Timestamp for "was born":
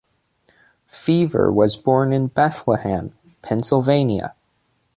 1.53-2.11